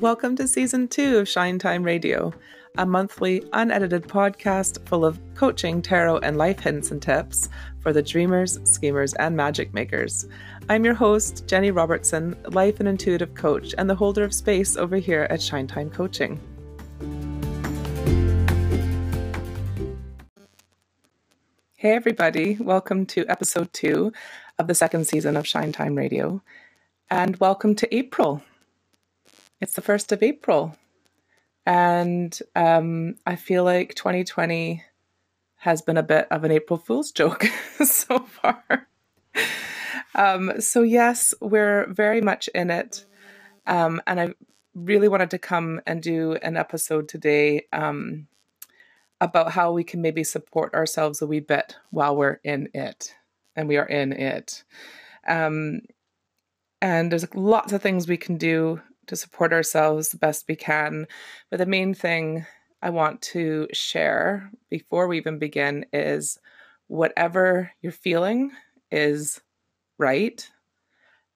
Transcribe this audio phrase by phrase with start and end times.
[0.00, 2.32] Welcome to season two of Shine Time Radio,
[2.78, 7.50] a monthly, unedited podcast full of coaching, tarot, and life hints and tips
[7.80, 10.26] for the dreamers, schemers, and magic makers.
[10.70, 14.96] I'm your host, Jenny Robertson, life and intuitive coach, and the holder of space over
[14.96, 16.40] here at Shine Time Coaching.
[21.74, 24.14] Hey, everybody, welcome to episode two
[24.58, 26.42] of the second season of Shine Time Radio,
[27.10, 28.42] and welcome to April.
[29.60, 30.74] It's the 1st of April.
[31.66, 34.82] And um, I feel like 2020
[35.56, 37.44] has been a bit of an April Fool's joke
[37.84, 38.88] so far.
[40.14, 43.04] Um, so, yes, we're very much in it.
[43.66, 44.34] Um, and I
[44.74, 48.28] really wanted to come and do an episode today um,
[49.20, 53.14] about how we can maybe support ourselves a wee bit while we're in it.
[53.54, 54.64] And we are in it.
[55.28, 55.82] Um,
[56.80, 58.80] and there's lots of things we can do
[59.10, 61.06] to support ourselves the best we can.
[61.50, 62.46] But the main thing
[62.80, 66.38] I want to share before we even begin is
[66.86, 68.52] whatever you're feeling
[68.92, 69.40] is
[69.98, 70.48] right.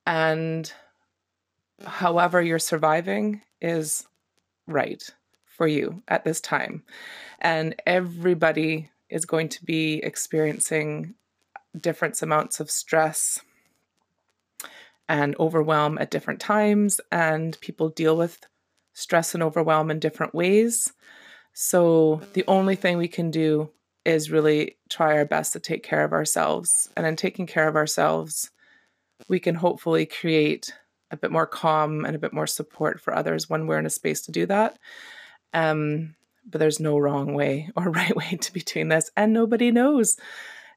[0.06, 0.72] And
[1.84, 4.06] however you're surviving is
[4.68, 5.02] right
[5.44, 6.84] for you at this time.
[7.40, 11.14] And everybody is going to be experiencing
[11.80, 13.40] different amounts of stress
[15.08, 18.40] and overwhelm at different times, and people deal with
[18.92, 20.92] stress and overwhelm in different ways.
[21.52, 23.70] So, the only thing we can do
[24.04, 26.90] is really try our best to take care of ourselves.
[26.96, 28.50] And in taking care of ourselves,
[29.28, 30.74] we can hopefully create
[31.10, 33.90] a bit more calm and a bit more support for others when we're in a
[33.90, 34.78] space to do that.
[35.52, 39.70] Um, but there's no wrong way or right way to be doing this, and nobody
[39.70, 40.16] knows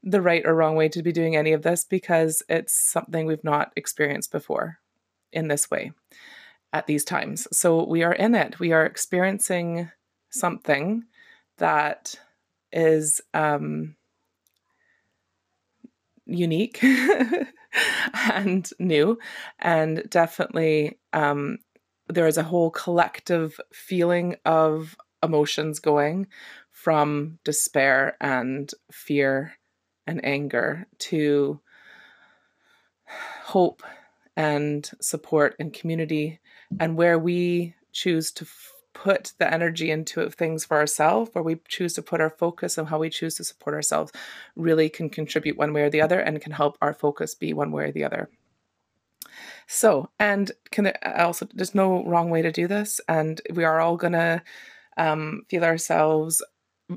[0.10, 3.44] the right or wrong way to be doing any of this because it's something we've
[3.44, 4.80] not experienced before
[5.34, 5.92] in this way
[6.72, 7.48] at these times.
[7.52, 8.60] So we are in it.
[8.60, 9.92] We are experiencing
[10.30, 11.04] something
[11.58, 12.16] that
[12.72, 13.96] is um,
[16.26, 16.82] unique
[18.14, 19.20] and new,
[19.60, 21.58] and definitely um,
[22.08, 26.28] there is a whole collective feeling of emotions going
[26.72, 29.54] from despair and fear
[30.08, 31.60] and anger to
[33.44, 33.84] hope
[34.36, 36.40] and support and community
[36.80, 41.58] and where we choose to f- put the energy into things for ourselves where we
[41.68, 44.12] choose to put our focus and how we choose to support ourselves
[44.56, 47.72] really can contribute one way or the other and can help our focus be one
[47.72, 48.30] way or the other.
[49.68, 53.98] So and can also there's no wrong way to do this and we are all
[53.98, 54.44] gonna
[54.98, 56.44] um, feel ourselves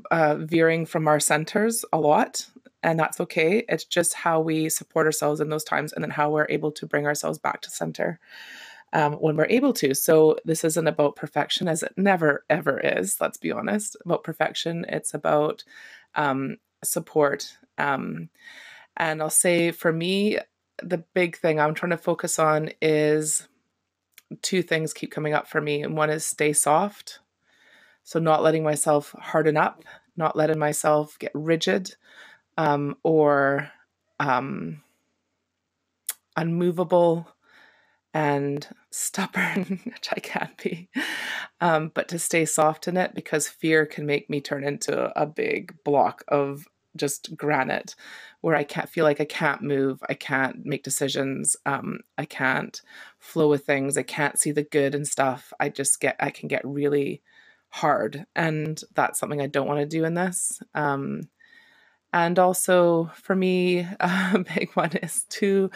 [0.09, 2.47] uh, veering from our centers a lot
[2.83, 3.63] and that's okay.
[3.69, 6.87] It's just how we support ourselves in those times and then how we're able to
[6.87, 8.19] bring ourselves back to center
[8.93, 9.93] um, when we're able to.
[9.93, 14.85] So, this isn't about perfection, as it never ever is, let's be honest, about perfection.
[14.89, 15.63] It's about
[16.15, 17.57] um, support.
[17.77, 18.29] Um,
[18.97, 20.39] and I'll say for me,
[20.83, 23.47] the big thing I'm trying to focus on is
[24.41, 25.83] two things keep coming up for me.
[25.83, 27.19] And one is stay soft.
[28.03, 29.83] So, not letting myself harden up,
[30.17, 31.95] not letting myself get rigid
[32.61, 33.71] um, or
[34.19, 34.83] um,
[36.37, 37.27] unmovable
[38.13, 40.87] and stubborn, which I can be,
[41.59, 45.25] um, but to stay soft in it because fear can make me turn into a
[45.25, 47.95] big block of just granite
[48.41, 52.79] where I can't feel like I can't move, I can't make decisions, um, I can't
[53.17, 55.51] flow with things, I can't see the good and stuff.
[55.59, 57.23] I just get, I can get really
[57.69, 58.27] hard.
[58.35, 60.61] And that's something I don't want to do in this.
[60.75, 61.29] Um,
[62.13, 65.69] and also, for me, a big one is to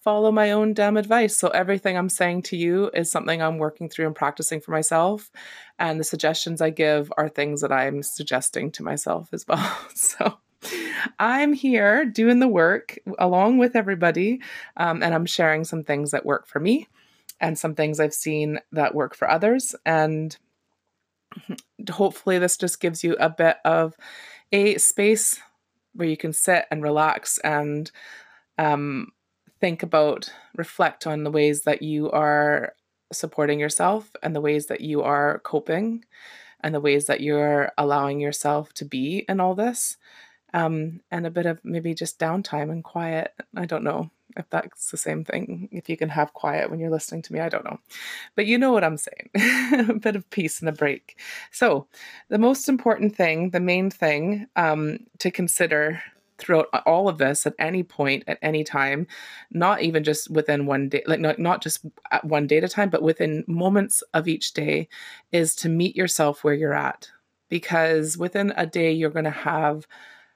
[0.00, 1.36] follow my own damn advice.
[1.36, 5.30] So, everything I'm saying to you is something I'm working through and practicing for myself.
[5.78, 9.78] And the suggestions I give are things that I'm suggesting to myself as well.
[9.94, 10.38] So,
[11.18, 14.40] I'm here doing the work along with everybody.
[14.76, 16.88] Um, and I'm sharing some things that work for me
[17.40, 19.74] and some things I've seen that work for others.
[19.84, 20.36] And
[21.90, 23.96] hopefully, this just gives you a bit of
[24.52, 25.40] a space
[25.94, 27.90] where you can sit and relax and
[28.58, 29.12] um,
[29.60, 32.74] think about, reflect on the ways that you are
[33.12, 36.04] supporting yourself and the ways that you are coping
[36.60, 39.96] and the ways that you're allowing yourself to be in all this.
[40.54, 43.32] Um, and a bit of maybe just downtime and quiet.
[43.56, 45.68] I don't know if that's the same thing.
[45.72, 47.78] If you can have quiet when you're listening to me, I don't know.
[48.34, 49.30] But you know what I'm saying
[49.90, 51.18] a bit of peace and a break.
[51.50, 51.86] So,
[52.28, 56.02] the most important thing, the main thing um, to consider
[56.38, 59.06] throughout all of this at any point at any time
[59.52, 62.68] not even just within one day like not, not just at one day at a
[62.68, 64.88] time but within moments of each day
[65.30, 67.10] is to meet yourself where you're at
[67.48, 69.86] because within a day you're going to have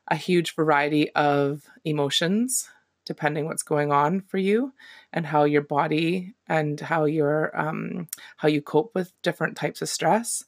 [0.09, 2.69] a huge variety of emotions
[3.07, 4.73] depending what's going on for you
[5.13, 9.89] and how your body and how your um, how you cope with different types of
[9.89, 10.45] stress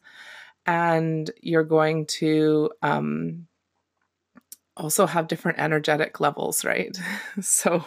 [0.66, 3.46] and you're going to um,
[4.76, 6.96] also have different energetic levels, right?
[7.40, 7.84] so,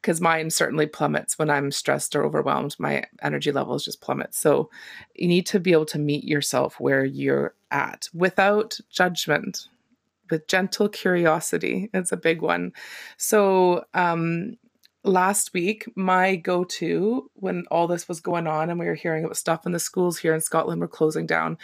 [0.00, 4.34] because mine certainly plummets when I'm stressed or overwhelmed, my energy levels just plummet.
[4.34, 4.70] So,
[5.14, 9.68] you need to be able to meet yourself where you're at without judgment,
[10.30, 11.90] with gentle curiosity.
[11.94, 12.72] It's a big one.
[13.16, 14.56] So, um,
[15.04, 19.24] last week, my go to when all this was going on and we were hearing
[19.24, 21.58] about stuff in the schools here in Scotland were closing down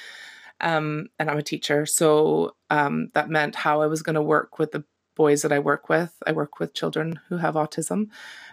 [0.62, 1.84] um, and I'm a teacher.
[1.84, 4.84] So um, that meant how I was going to work with the
[5.14, 6.14] boys that I work with.
[6.26, 8.06] I work with children who have autism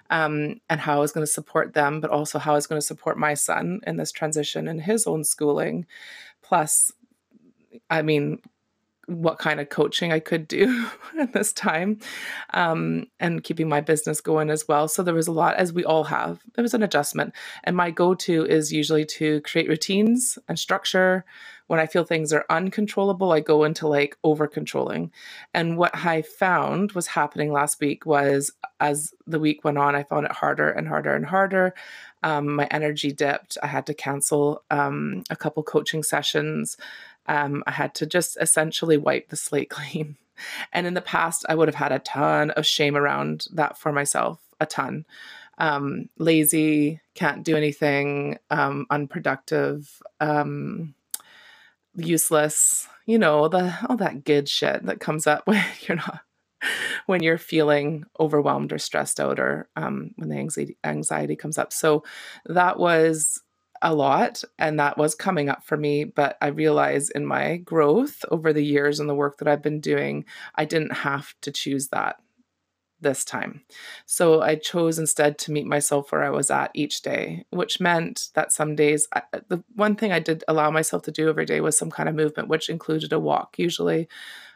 [0.10, 2.82] um, and how I was going to support them, but also how I was going
[2.82, 5.86] to support my son in this transition in his own schooling.
[6.42, 6.92] Plus,
[7.90, 8.40] I mean,
[9.10, 10.88] what kind of coaching I could do
[11.20, 12.00] at this time
[12.54, 14.88] um, and keeping my business going as well.
[14.88, 17.34] So there was a lot, as we all have, there was an adjustment.
[17.64, 21.26] And my go to is usually to create routines and structure.
[21.68, 25.12] When I feel things are uncontrollable, I go into like over controlling.
[25.54, 30.04] And what I found was happening last week was as the week went on, I
[30.04, 31.74] found it harder and harder and harder.
[32.24, 33.58] Um, my energy dipped.
[33.62, 36.76] I had to cancel um, a couple coaching sessions
[37.30, 40.18] um, I had to just essentially wipe the slate clean.
[40.74, 43.92] And in the past, I would have had a ton of shame around that for
[43.92, 45.06] myself, a ton.
[45.58, 50.96] Um, lazy, can't do anything, um, unproductive, um,
[51.96, 56.22] useless, you know, the all that good shit that comes up when you're not
[57.06, 61.74] when you're feeling overwhelmed or stressed out or um, when the anxiety anxiety comes up.
[61.74, 62.04] So
[62.46, 63.42] that was
[63.82, 68.26] a lot and that was coming up for me but i realized in my growth
[68.30, 71.88] over the years and the work that i've been doing i didn't have to choose
[71.90, 72.20] that
[73.02, 73.62] this time.
[74.06, 78.28] So i chose instead to meet myself where i was at each day which meant
[78.34, 81.46] that some days I, uh, the one thing i did allow myself to do every
[81.46, 84.08] day was some kind of movement which included a walk usually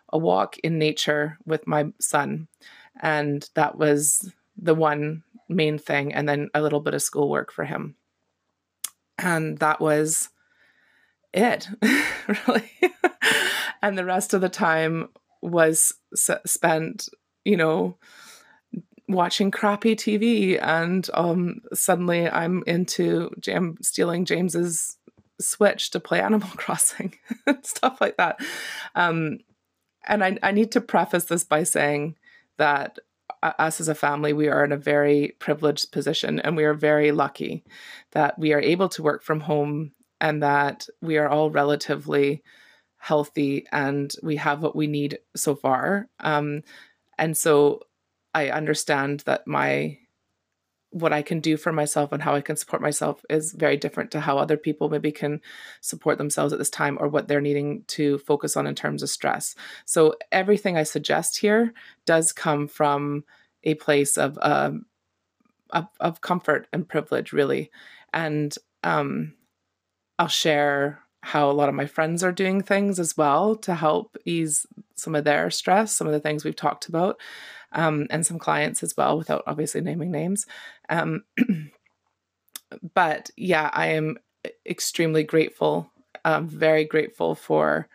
[0.10, 2.48] a walk in nature with my son
[3.02, 7.66] and that was the one main thing and then a little bit of schoolwork for
[7.66, 7.96] him
[9.18, 10.30] and that was
[11.33, 11.68] it,
[12.48, 12.71] really.
[13.81, 15.10] and the rest of the time
[15.42, 17.10] was spent,
[17.44, 17.98] you know,
[19.07, 20.60] watching crappy TV.
[20.62, 24.98] And um, suddenly I'm into Jam stealing James's
[25.42, 27.15] Switch to play Animal Crossing,
[27.63, 28.39] stuff like that.
[28.95, 29.39] Um,
[30.06, 32.15] and I, I need to preface this by saying
[32.57, 33.00] that
[33.44, 37.12] us as a family, we are in a very privileged position and we are very
[37.12, 37.63] lucky
[38.12, 39.92] that we are able to work from home
[40.22, 42.44] and that we are all relatively
[42.98, 46.07] healthy and we have what we need so far.
[46.22, 46.63] Um,
[47.18, 47.81] and so
[48.34, 49.98] I understand that my
[50.94, 54.12] what I can do for myself and how I can support myself is very different
[54.12, 55.42] to how other people maybe can
[55.81, 59.10] support themselves at this time or what they're needing to focus on in terms of
[59.10, 59.56] stress.
[59.86, 61.74] So everything I suggest here
[62.06, 63.24] does come from
[63.63, 64.86] a place of um,
[65.72, 67.72] of, of comfort and privilege, really.
[68.13, 69.34] And um,
[70.20, 74.15] I'll share how a lot of my friends are doing things as well to help
[74.25, 77.20] ease some of their stress, some of the things we've talked about
[77.72, 80.46] um, and some clients as well, without obviously naming names.
[80.90, 81.24] Um,
[82.94, 84.18] but yeah, I am
[84.66, 85.92] extremely grateful,
[86.25, 87.88] um, very grateful for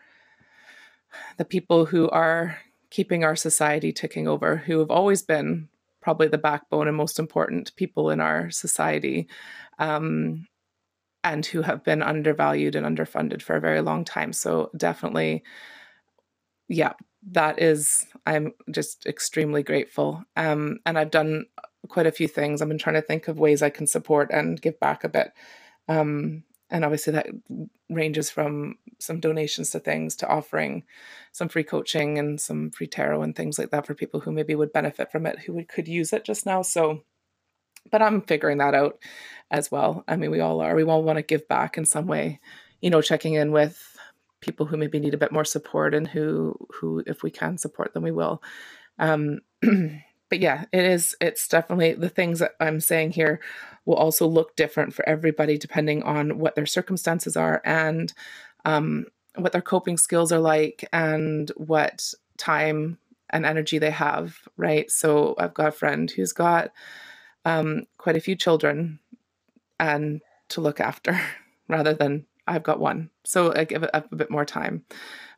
[1.37, 2.57] the people who are
[2.89, 5.69] keeping our society ticking over, who have always been
[6.01, 9.27] probably the backbone and most important people in our society.
[9.77, 10.47] Um,
[11.21, 14.31] and who have been undervalued and underfunded for a very long time.
[14.31, 15.43] So, definitely,
[16.69, 16.93] yeah,
[17.31, 21.45] that is i'm just extremely grateful um, and i've done
[21.87, 22.61] quite a few things.
[22.61, 25.31] I've been trying to think of ways i can support and give back a bit.
[25.87, 27.27] Um, and obviously that
[27.89, 30.83] ranges from some donations to things to offering
[31.31, 34.55] some free coaching and some free tarot and things like that for people who maybe
[34.55, 36.61] would benefit from it who would, could use it just now.
[36.61, 37.03] So
[37.91, 38.99] but i'm figuring that out
[39.49, 40.03] as well.
[40.07, 40.75] I mean we all are.
[40.75, 42.39] We all want to give back in some way
[42.81, 43.97] you know checking in with
[44.41, 47.93] people who maybe need a bit more support and who who if we can support
[47.93, 48.43] them we will.
[48.99, 49.39] Um,
[50.29, 53.39] but yeah it is it's definitely the things that i'm saying here
[53.85, 58.13] will also look different for everybody depending on what their circumstances are and
[58.65, 59.05] um,
[59.35, 62.97] what their coping skills are like and what time
[63.29, 64.89] and energy they have, right?
[64.89, 66.71] So I've got a friend who's got
[67.45, 68.99] um, quite a few children
[69.79, 71.19] and to look after
[71.67, 73.11] rather than I've got one.
[73.25, 74.85] So I give it a bit more time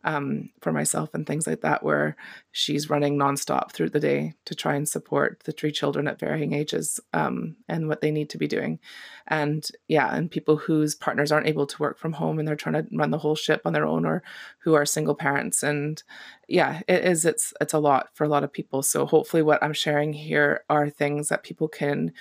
[0.03, 2.15] um, for myself and things like that, where
[2.51, 6.53] she's running nonstop through the day to try and support the three children at varying
[6.53, 8.79] ages um, and what they need to be doing.
[9.27, 12.75] And yeah, and people whose partners aren't able to work from home and they're trying
[12.75, 14.23] to run the whole ship on their own or
[14.59, 15.63] who are single parents.
[15.63, 16.01] And
[16.47, 18.81] yeah, it is, it's, it's a lot for a lot of people.
[18.83, 22.13] So hopefully what I'm sharing here are things that people can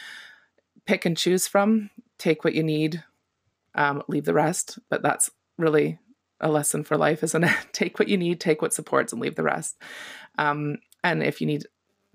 [0.87, 3.03] pick and choose from, take what you need,
[3.75, 4.79] um, leave the rest.
[4.89, 5.99] But that's really
[6.41, 7.57] a lesson for life, isn't it?
[7.73, 9.77] take what you need, take what supports, and leave the rest.
[10.39, 11.67] Um, and if you need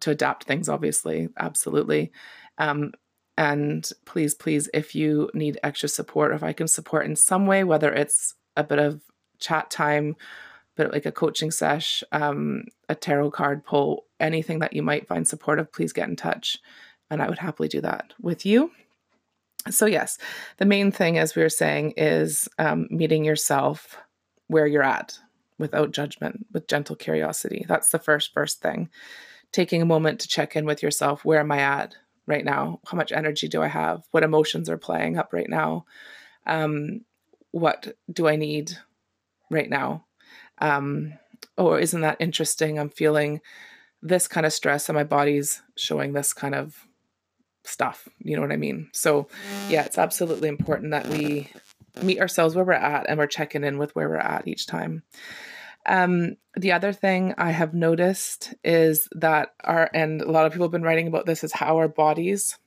[0.01, 2.12] to adapt things, obviously, absolutely.
[2.58, 2.94] Um,
[3.38, 7.63] and please, please, if you need extra support, if I can support in some way,
[7.63, 9.01] whether it's a bit of
[9.39, 10.15] chat time,
[10.75, 15.27] but like a coaching sesh, um, a tarot card pull, anything that you might find
[15.27, 16.58] supportive, please get in touch.
[17.10, 18.72] And I would happily do that with you.
[19.70, 20.17] So, yes,
[20.58, 23.98] the main thing, as we were saying, is um, meeting yourself
[24.47, 25.17] where you're at
[25.57, 27.65] without judgment, with gentle curiosity.
[27.67, 28.89] That's the first, first thing.
[29.51, 31.23] Taking a moment to check in with yourself.
[31.23, 31.95] Where am I at
[32.27, 32.81] right now?
[32.87, 34.03] How much energy do I have?
[34.11, 35.85] What emotions are playing up right now?
[36.45, 37.01] Um,
[37.51, 38.73] what do I need
[39.49, 40.05] right now?
[40.59, 41.13] Um,
[41.57, 42.77] or isn't that interesting?
[42.77, 43.41] I'm feeling
[44.01, 46.85] this kind of stress and my body's showing this kind of
[47.63, 48.07] stuff.
[48.19, 48.89] You know what I mean?
[48.93, 49.27] So,
[49.69, 51.49] yeah, it's absolutely important that we
[52.01, 55.03] meet ourselves where we're at and we're checking in with where we're at each time.
[55.85, 60.65] Um, the other thing I have noticed is that our, and a lot of people
[60.65, 62.57] have been writing about this, is how our bodies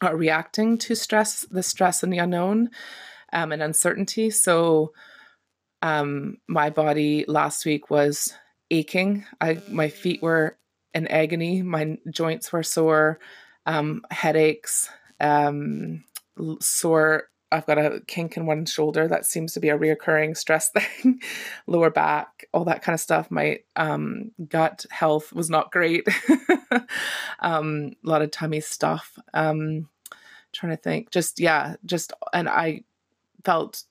[0.00, 2.70] are reacting to stress, the stress and the unknown
[3.32, 4.30] um, and uncertainty.
[4.30, 4.92] So,
[5.82, 8.32] um, my body last week was
[8.70, 9.24] aching.
[9.40, 10.58] I, my feet were
[10.94, 11.62] in agony.
[11.62, 13.18] My joints were sore,
[13.66, 14.88] um, headaches,
[15.20, 16.04] um,
[16.60, 20.68] sore I've got a kink in one shoulder that seems to be a reoccurring stress
[21.02, 21.20] thing,
[21.66, 23.30] lower back, all that kind of stuff.
[23.30, 26.06] My um, gut health was not great.
[27.40, 29.18] um, a lot of tummy stuff.
[29.32, 29.88] Um,
[30.52, 32.82] trying to think, just yeah, just and I
[33.44, 33.84] felt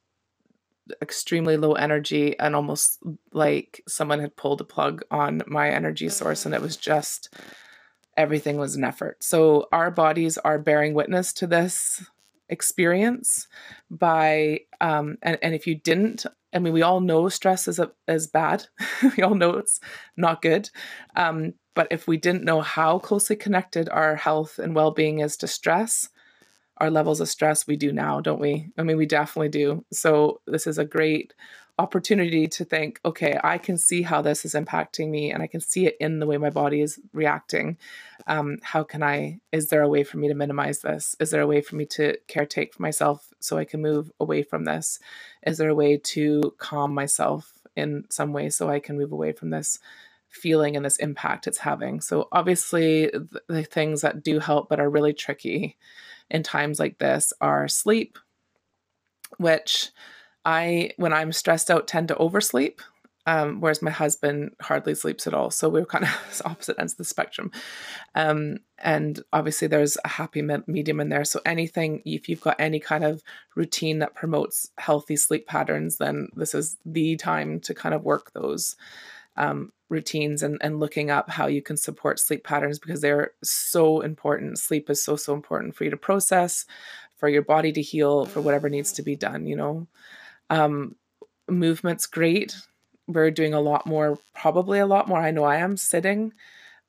[1.02, 3.00] extremely low energy and almost
[3.32, 7.34] like someone had pulled a plug on my energy source, and it was just
[8.18, 9.24] everything was an effort.
[9.24, 12.06] So our bodies are bearing witness to this
[12.50, 13.48] experience
[13.90, 17.92] by um and, and if you didn't i mean we all know stress is a,
[18.08, 18.66] is bad.
[19.18, 19.80] We all know it's
[20.18, 20.70] not good.
[21.16, 25.48] Um but if we didn't know how closely connected our health and well-being is to
[25.48, 26.10] stress
[26.78, 28.70] our levels of stress we do now don't we?
[28.78, 29.86] I mean we definitely do.
[29.92, 31.34] So this is a great
[31.78, 35.60] opportunity to think, okay, I can see how this is impacting me and I can
[35.60, 37.78] see it in the way my body is reacting.
[38.28, 41.16] Um, how can I, is there a way for me to minimize this?
[41.20, 44.44] Is there a way for me to caretake for myself so I can move away
[44.44, 45.00] from this?
[45.46, 49.34] Is there a way to calm myself in some way so I can move away
[49.34, 49.80] from this?
[50.28, 52.02] feeling and this impact it's having.
[52.02, 55.78] So, obviously, the, the things that do help but are really tricky
[56.30, 58.20] in times like this are sleep,
[59.38, 59.92] which
[60.46, 62.82] I, when I'm stressed out, tend to oversleep.
[63.28, 65.50] Um, whereas my husband hardly sleeps at all.
[65.50, 67.52] So we're kind of opposite ends of the spectrum.
[68.14, 71.26] Um, and obviously, there's a happy medium in there.
[71.26, 73.24] So anything, if you've got any kind of
[73.56, 78.32] routine that promotes healthy sleep patterns, then this is the time to kind of work
[78.34, 78.76] those
[79.38, 84.02] um, routines and, and looking up how you can support sleep patterns because they're so
[84.02, 84.60] important.
[84.60, 86.66] Sleep is so, so important for you to process,
[87.18, 89.88] for your body to heal, for whatever needs to be done, you know.
[90.50, 90.96] Um,
[91.50, 92.56] movement's great.
[93.08, 95.20] We're doing a lot more, probably a lot more.
[95.20, 96.34] I know I am sitting,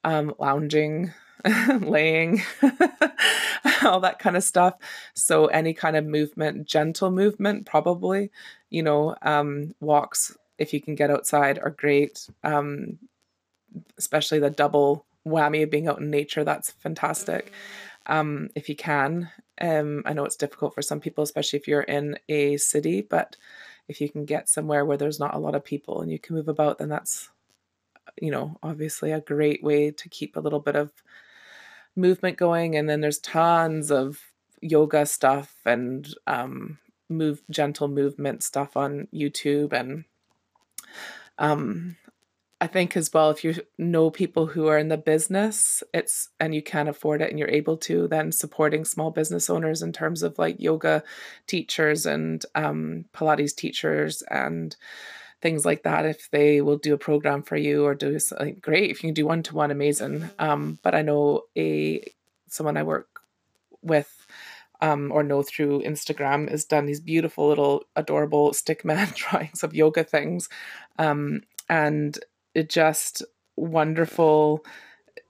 [0.04, 1.12] um, lounging,
[1.80, 2.42] laying,
[3.84, 4.74] all that kind of stuff.
[5.14, 8.30] So any kind of movement, gentle movement, probably,
[8.70, 12.28] you know, um, walks if you can get outside are great.
[12.42, 12.98] Um,
[13.98, 16.44] especially the double whammy of being out in nature.
[16.44, 17.52] That's fantastic.
[18.06, 21.82] Um, if you can, um, I know it's difficult for some people, especially if you're
[21.82, 23.36] in a city, but
[23.88, 26.36] if you can get somewhere where there's not a lot of people and you can
[26.36, 27.30] move about, then that's,
[28.20, 30.92] you know, obviously a great way to keep a little bit of
[31.94, 32.76] movement going.
[32.76, 34.20] And then there's tons of
[34.60, 40.04] yoga stuff and um, move gentle movement stuff on YouTube and
[41.38, 41.96] um,
[42.58, 46.54] I think as well, if you know people who are in the business, it's and
[46.54, 50.22] you can afford it and you're able to, then supporting small business owners in terms
[50.22, 51.02] of like yoga
[51.46, 54.74] teachers and um, Pilates teachers and
[55.42, 56.06] things like that.
[56.06, 59.14] If they will do a program for you or do something great, if you can
[59.14, 60.30] do one to one, amazing.
[60.38, 62.02] Um, but I know a
[62.48, 63.20] someone I work
[63.82, 64.26] with
[64.80, 69.74] um, or know through Instagram has done these beautiful little adorable stick man drawings of
[69.74, 70.48] yoga things.
[70.98, 72.18] Um, and
[72.64, 73.22] just
[73.56, 74.64] wonderful.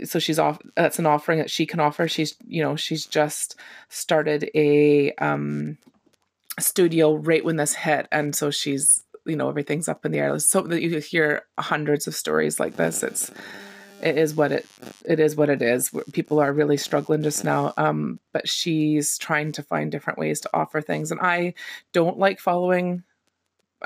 [0.05, 2.09] So she's off that's an offering that she can offer.
[2.09, 3.57] She's you know she's just
[3.89, 5.79] started a um
[6.59, 8.09] studio right when this hit.
[8.13, 10.39] And so she's you know everything's up in the air.
[10.39, 13.31] So that you hear hundreds of stories like this it's
[14.03, 14.67] it is what it
[15.07, 15.91] it is what it is.
[16.13, 17.73] People are really struggling just now.
[17.77, 21.11] Um but she's trying to find different ways to offer things.
[21.11, 21.55] And i
[21.93, 23.03] don't like following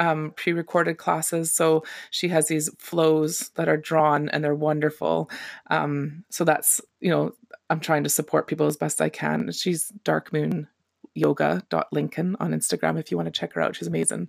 [0.00, 5.30] um, pre-recorded classes so she has these flows that are drawn and they're wonderful
[5.68, 7.32] um, so that's you know
[7.68, 10.66] i'm trying to support people as best i can she's dark moon
[11.14, 13.76] yoga.lincoln on Instagram if you want to check her out.
[13.76, 14.28] She's amazing.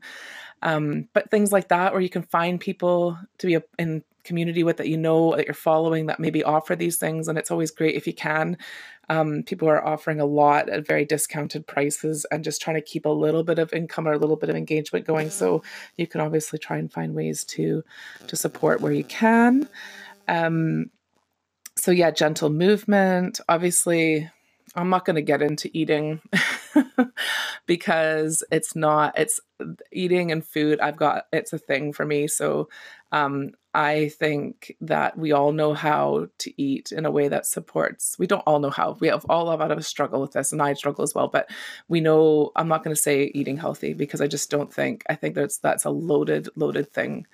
[0.61, 4.77] Um, but things like that, where you can find people to be in community with
[4.77, 7.27] that you know that you're following that maybe offer these things.
[7.27, 8.57] And it's always great if you can.
[9.09, 13.05] Um, people are offering a lot at very discounted prices and just trying to keep
[13.05, 15.29] a little bit of income or a little bit of engagement going.
[15.29, 15.63] So
[15.97, 17.83] you can obviously try and find ways to
[18.27, 19.69] to support where you can.
[20.27, 20.91] Um,
[21.77, 23.39] so yeah, gentle movement.
[23.49, 24.29] Obviously,
[24.75, 26.21] I'm not going to get into eating
[27.67, 29.39] because it's not it's
[29.91, 32.69] eating and food I've got it's a thing for me so
[33.11, 38.17] um I think that we all know how to eat in a way that supports.
[38.19, 38.97] We don't all know how.
[38.99, 41.27] We have all have out of a struggle with this, and I struggle as well.
[41.27, 41.49] But
[41.87, 42.51] we know.
[42.55, 45.03] I'm not going to say eating healthy because I just don't think.
[45.09, 47.27] I think that's that's a loaded, loaded thing.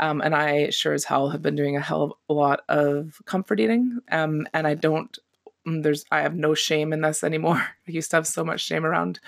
[0.00, 3.20] Um, and I sure as hell have been doing a hell of a lot of
[3.24, 4.00] comfort eating.
[4.10, 5.16] Um, and I don't
[5.66, 7.56] Mm, there's I have no shame in this anymore.
[7.88, 9.20] I used to have so much shame around.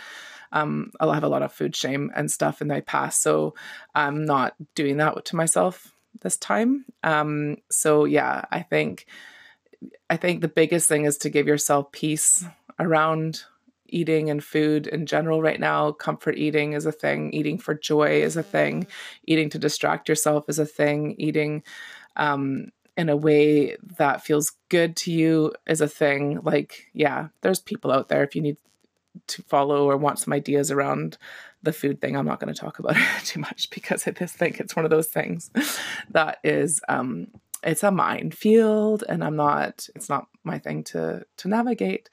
[0.53, 3.55] Um, I'll have a lot of food shame and stuff in my past, so
[3.95, 6.85] I'm not doing that to myself this time.
[7.03, 9.07] Um, so yeah, I think
[10.09, 12.45] I think the biggest thing is to give yourself peace
[12.79, 13.43] around
[13.89, 15.93] eating and food in general right now.
[15.93, 17.33] Comfort eating is a thing.
[17.33, 18.87] Eating for joy is a thing.
[19.25, 21.15] Eating to distract yourself is a thing.
[21.19, 21.63] Eating
[22.17, 26.41] um, in a way that feels good to you is a thing.
[26.43, 28.57] Like, yeah, there's people out there if you need
[29.29, 31.17] to follow or want some ideas around
[31.67, 32.17] the food thing.
[32.17, 34.87] I'm not going to talk about it too much because I just think it's one
[34.87, 35.51] of those things
[36.11, 37.29] that is um
[37.63, 42.09] it's a minefield and I'm not it's not my thing to to navigate.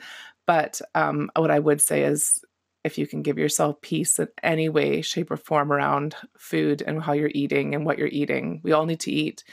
[0.45, 2.43] But um what I would say is
[2.83, 7.01] if you can give yourself peace in any way, shape, or form around food and
[7.01, 8.59] how you're eating and what you're eating.
[8.61, 9.45] We all need to eat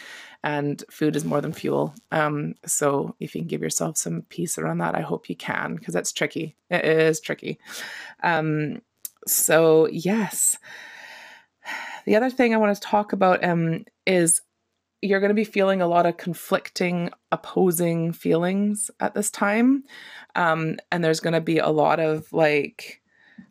[0.42, 1.94] and food is more than fuel.
[2.10, 5.76] Um, so if you can give yourself some peace around that, I hope you can
[5.76, 6.56] because that's tricky.
[6.70, 7.58] It is tricky.
[8.22, 8.80] Um,
[9.26, 10.56] so yes.
[12.06, 14.40] The other thing I want to talk about um, is
[15.02, 19.84] you're going to be feeling a lot of conflicting, opposing feelings at this time.
[20.34, 22.99] Um, and there's going to be a lot of like,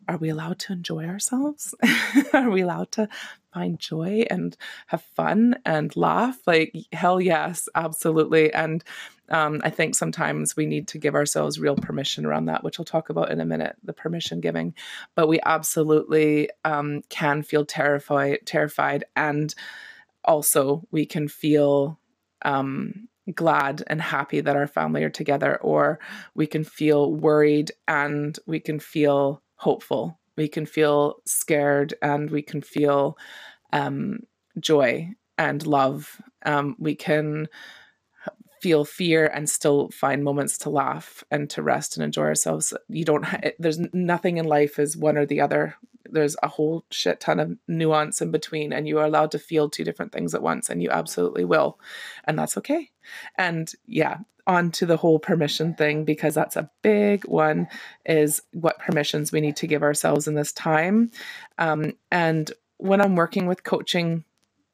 [0.08, 1.74] are we allowed to enjoy ourselves?
[2.32, 3.08] are we allowed to
[3.52, 6.38] find joy and have fun and laugh?
[6.46, 8.52] Like, hell yes, absolutely.
[8.52, 8.84] And
[9.30, 12.84] um, I think sometimes we need to give ourselves real permission around that, which I'll
[12.84, 14.74] talk about in a minute, the permission giving.
[15.14, 19.54] But we absolutely um, can feel terrified, terrified, and
[20.24, 21.98] also we can feel
[22.42, 26.00] um, glad and happy that our family are together, or
[26.34, 30.18] we can feel worried and we can feel hopeful.
[30.36, 33.18] We can feel scared and we can feel
[33.74, 34.20] um,
[34.58, 36.20] joy and love.
[36.46, 37.46] Um, we can
[38.62, 42.72] feel fear and still find moments to laugh and to rest and enjoy ourselves.
[42.88, 45.74] You don't, ha- there's nothing in life is one or the other.
[46.12, 49.68] There's a whole shit ton of nuance in between, and you are allowed to feel
[49.68, 51.78] two different things at once, and you absolutely will.
[52.24, 52.90] And that's okay.
[53.36, 57.68] And yeah, on to the whole permission thing because that's a big one
[58.04, 61.10] is what permissions we need to give ourselves in this time
[61.58, 64.24] um, and when i'm working with coaching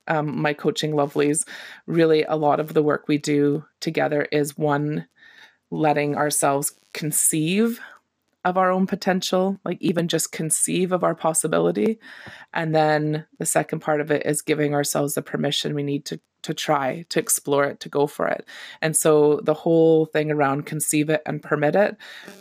[0.09, 1.46] um, my coaching lovelies
[1.87, 5.07] really a lot of the work we do together is one
[5.70, 7.81] letting ourselves conceive
[8.46, 11.98] of our own potential, like even just conceive of our possibility.
[12.54, 16.20] And then the second part of it is giving ourselves the permission we need to
[16.42, 18.46] to try, to explore it, to go for it.
[18.80, 21.96] And so the whole thing around conceive it and permit it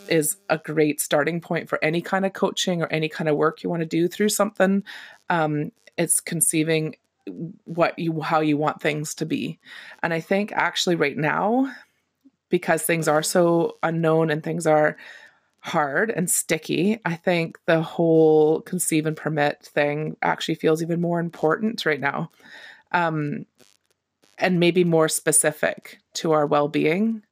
[0.08, 3.64] is a great starting point for any kind of coaching or any kind of work
[3.64, 4.84] you want to do through something.
[5.28, 6.94] Um, it's conceiving
[7.64, 9.58] what you how you want things to be.
[10.04, 11.74] And I think actually right now
[12.48, 14.96] because things are so unknown and things are
[15.66, 21.18] hard and sticky, I think the whole conceive and permit thing actually feels even more
[21.18, 22.30] important right now.
[22.92, 23.46] Um,
[24.38, 27.22] and maybe more specific to our well being.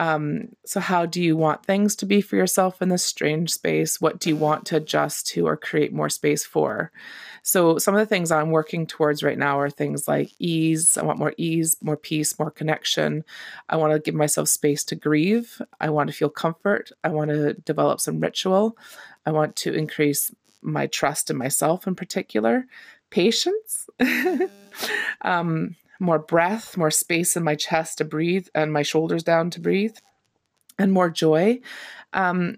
[0.00, 4.00] Um, so, how do you want things to be for yourself in this strange space?
[4.00, 6.90] What do you want to adjust to or create more space for?
[7.42, 10.96] So, some of the things I'm working towards right now are things like ease.
[10.96, 13.24] I want more ease, more peace, more connection.
[13.68, 15.60] I want to give myself space to grieve.
[15.80, 16.90] I want to feel comfort.
[17.04, 18.78] I want to develop some ritual.
[19.26, 22.64] I want to increase my trust in myself in particular.
[23.10, 23.90] Patience.
[25.20, 29.60] um, more breath, more space in my chest to breathe, and my shoulders down to
[29.60, 29.96] breathe,
[30.78, 31.60] and more joy.
[32.12, 32.56] Um,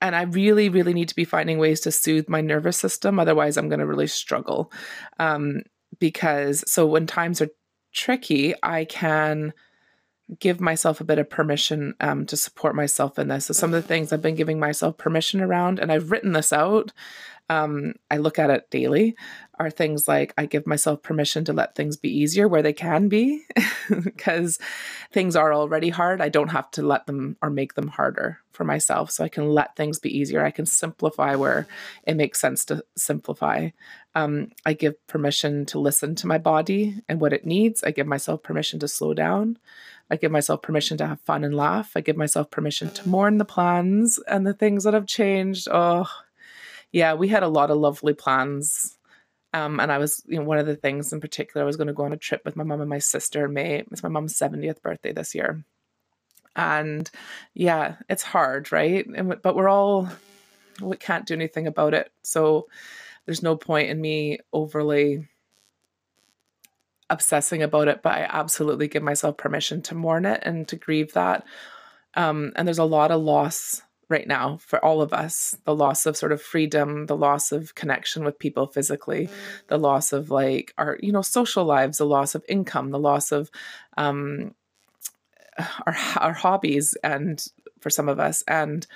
[0.00, 3.18] and I really, really need to be finding ways to soothe my nervous system.
[3.18, 4.70] Otherwise, I'm going to really struggle.
[5.18, 5.62] Um,
[5.98, 7.50] because so when times are
[7.92, 9.52] tricky, I can
[10.38, 13.46] give myself a bit of permission um, to support myself in this.
[13.46, 16.52] So some of the things I've been giving myself permission around, and I've written this
[16.52, 16.92] out
[17.48, 19.16] um, I look at it daily
[19.62, 23.08] are things like I give myself permission to let things be easier where they can
[23.08, 23.44] be
[24.02, 24.58] because
[25.12, 26.20] things are already hard.
[26.20, 29.10] I don't have to let them or make them harder for myself.
[29.10, 30.44] So I can let things be easier.
[30.44, 31.66] I can simplify where
[32.04, 33.70] it makes sense to simplify.
[34.14, 37.84] Um, I give permission to listen to my body and what it needs.
[37.84, 39.58] I give myself permission to slow down.
[40.10, 41.92] I give myself permission to have fun and laugh.
[41.96, 45.68] I give myself permission to mourn the plans and the things that have changed.
[45.70, 46.06] Oh,
[46.90, 48.98] yeah, we had a lot of lovely plans.
[49.54, 51.88] Um, and I was, you know, one of the things in particular, I was going
[51.88, 53.84] to go on a trip with my mom and my sister in May.
[53.90, 55.64] It's my mom's 70th birthday this year.
[56.56, 57.10] And
[57.54, 59.06] yeah, it's hard, right?
[59.06, 60.08] And, but we're all,
[60.80, 62.10] we can't do anything about it.
[62.22, 62.68] So
[63.26, 65.28] there's no point in me overly
[67.10, 71.12] obsessing about it, but I absolutely give myself permission to mourn it and to grieve
[71.12, 71.44] that.
[72.14, 76.06] Um, and there's a lot of loss right now for all of us the loss
[76.06, 79.28] of sort of freedom the loss of connection with people physically
[79.68, 83.32] the loss of like our you know social lives the loss of income the loss
[83.32, 83.50] of
[83.96, 84.54] um
[85.86, 87.46] our our hobbies and
[87.80, 88.86] for some of us and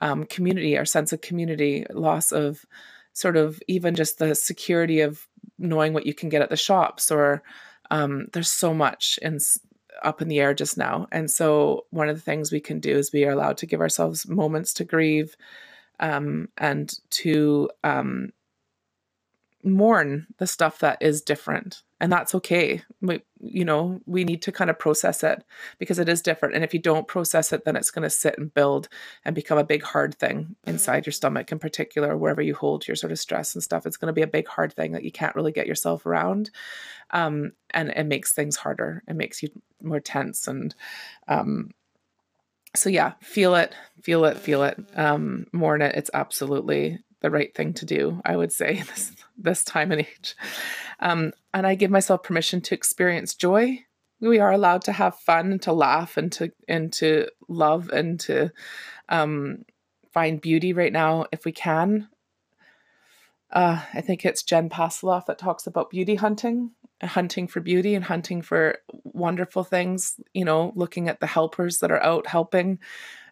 [0.00, 2.64] um, community our sense of community loss of
[3.12, 5.26] sort of even just the security of
[5.58, 7.42] knowing what you can get at the shops or
[7.90, 9.38] um, there's so much in
[10.02, 11.06] up in the air just now.
[11.12, 13.80] And so, one of the things we can do is we are allowed to give
[13.80, 15.36] ourselves moments to grieve
[16.00, 18.32] um, and to um,
[19.64, 21.82] mourn the stuff that is different.
[22.00, 22.82] And that's okay.
[23.00, 25.42] We, you know, we need to kind of process it
[25.78, 26.54] because it is different.
[26.54, 28.88] And if you don't process it, then it's going to sit and build
[29.24, 32.94] and become a big hard thing inside your stomach, in particular, wherever you hold your
[32.94, 33.84] sort of stress and stuff.
[33.84, 36.50] It's going to be a big hard thing that you can't really get yourself around.
[37.10, 39.02] Um, and it makes things harder.
[39.08, 39.48] It makes you
[39.82, 40.46] more tense.
[40.46, 40.72] And
[41.26, 41.70] um,
[42.76, 45.96] so, yeah, feel it, feel it, feel it, um, mourn it.
[45.96, 50.36] It's absolutely the right thing to do, I would say, this, this time and age.
[51.00, 53.84] Um, and I give myself permission to experience joy.
[54.20, 58.18] We are allowed to have fun and to laugh and to and to love and
[58.20, 58.50] to
[59.08, 59.64] um,
[60.12, 62.08] find beauty right now if we can.
[63.50, 68.04] Uh, I think it's Jen Pastiloff that talks about beauty hunting, hunting for beauty and
[68.04, 70.16] hunting for wonderful things.
[70.34, 72.80] You know, looking at the helpers that are out helping,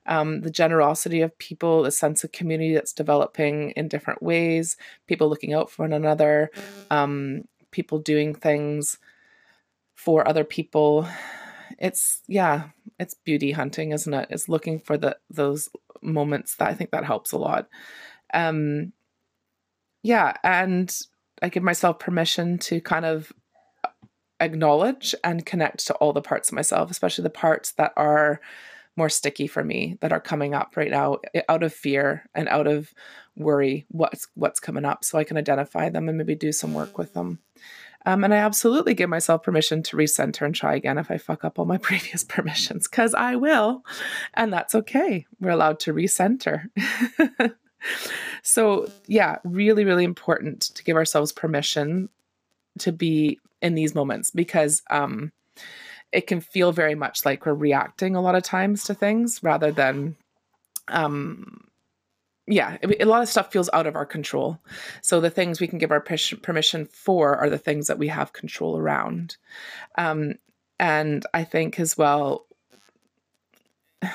[0.07, 5.29] um, the generosity of people, the sense of community that's developing in different ways, people
[5.29, 6.51] looking out for one another,
[6.91, 8.99] um, people doing things
[9.95, 11.09] for other people.
[11.79, 14.29] It's yeah, it's beauty hunting, isn't it?
[14.31, 15.69] It's looking for the those
[16.03, 17.69] moments that I think that helps a lot.
[18.33, 18.93] Um,
[20.03, 20.95] yeah, and
[21.43, 23.33] I give myself permission to kind of
[24.41, 28.41] acknowledge and connect to all the parts of myself, especially the parts that are
[28.97, 32.49] more sticky for me that are coming up right now eh, out of fear and
[32.49, 32.93] out of
[33.37, 36.97] worry what's what's coming up so I can identify them and maybe do some work
[36.99, 37.39] with them.
[38.07, 41.45] Um, and I absolutely give myself permission to recenter and try again if I fuck
[41.45, 43.85] up all my previous permissions, because I will.
[44.35, 45.27] And that's okay.
[45.41, 46.67] We're allowed to recenter.
[48.43, 52.09] so, yeah, really, really important to give ourselves permission
[52.79, 55.33] to be in these moments because um,
[56.17, 59.71] it can feel very much like we're reacting a lot of times to things rather
[59.71, 60.17] than
[60.89, 61.69] um
[62.47, 64.59] yeah a lot of stuff feels out of our control
[65.03, 68.33] so the things we can give our permission for are the things that we have
[68.33, 69.37] control around
[69.99, 70.35] um
[70.81, 72.47] and i think as well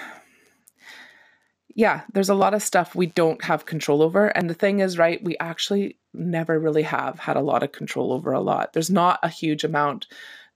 [1.76, 4.28] yeah, there's a lot of stuff we don't have control over.
[4.28, 8.12] And the thing is, right, we actually never really have had a lot of control
[8.12, 8.74] over a lot.
[8.74, 10.08] There's not a huge amount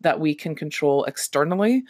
[0.01, 1.83] that we can control externally.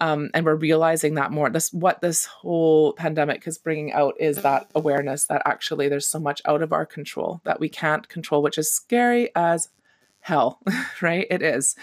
[0.00, 1.50] Um, and we're realizing that more.
[1.50, 6.18] This what this whole pandemic is bringing out is that awareness that actually there's so
[6.18, 9.68] much out of our control that we can't control, which is scary as
[10.20, 10.60] hell,
[11.02, 11.26] right?
[11.30, 11.76] It is.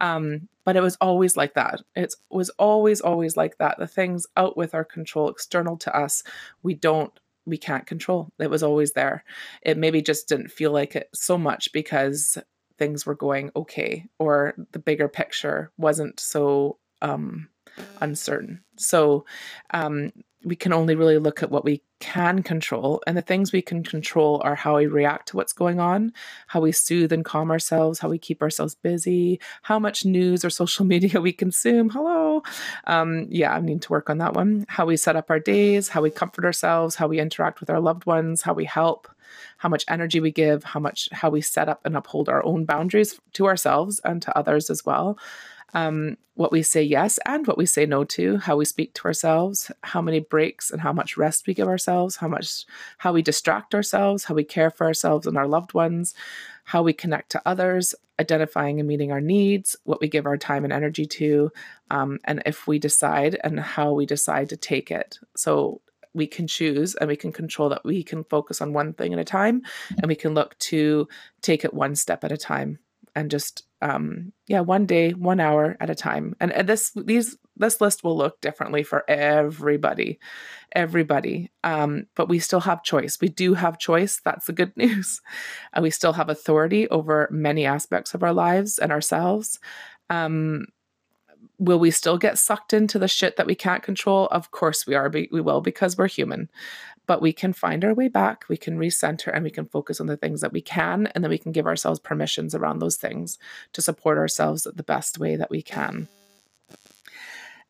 [0.00, 1.80] Um, but it was always like that.
[1.94, 3.78] It was always, always like that.
[3.78, 6.22] The things out with our control, external to us,
[6.62, 7.12] we don't,
[7.46, 8.32] we can't control.
[8.38, 9.24] It was always there.
[9.62, 12.38] It maybe just didn't feel like it so much because
[12.78, 17.48] things were going okay or the bigger picture wasn't so um,
[18.00, 18.62] uncertain.
[18.76, 19.24] So
[19.72, 20.12] um,
[20.44, 23.02] we can only really look at what we can control.
[23.06, 26.12] And the things we can control are how we react to what's going on,
[26.46, 30.50] how we soothe and calm ourselves, how we keep ourselves busy, how much news or
[30.50, 31.88] social media we consume.
[31.88, 32.42] Hello.
[32.86, 34.66] Um, yeah, I need to work on that one.
[34.68, 37.80] How we set up our days, how we comfort ourselves, how we interact with our
[37.80, 39.08] loved ones, how we help,
[39.58, 42.64] how much energy we give, how much how we set up and uphold our own
[42.64, 45.18] boundaries to ourselves and to others as well
[45.74, 49.04] um, what we say yes and what we say no to, how we speak to
[49.04, 52.64] ourselves, how many breaks and how much rest we give ourselves, how much
[52.98, 56.14] how we distract ourselves, how we care for ourselves and our loved ones,
[56.64, 60.64] how we connect to others, identifying and meeting our needs, what we give our time
[60.64, 61.50] and energy to,
[61.90, 65.18] um, and if we decide and how we decide to take it.
[65.36, 65.80] So
[66.14, 69.18] we can choose and we can control that we can focus on one thing at
[69.18, 69.62] a time
[69.98, 71.08] and we can look to
[71.42, 72.78] take it one step at a time
[73.14, 76.34] and just um yeah one day one hour at a time.
[76.40, 80.18] And, and this these this list will look differently for everybody
[80.72, 81.50] everybody.
[81.62, 83.18] Um but we still have choice.
[83.20, 84.20] We do have choice.
[84.24, 85.20] That's the good news.
[85.72, 89.58] And we still have authority over many aspects of our lives and ourselves.
[90.10, 90.66] Um
[91.58, 94.94] will we still get sucked into the shit that we can't control of course we
[94.94, 96.48] are we will because we're human
[97.06, 100.06] but we can find our way back, we can recenter, and we can focus on
[100.06, 101.06] the things that we can.
[101.08, 103.38] And then we can give ourselves permissions around those things
[103.72, 106.08] to support ourselves the best way that we can.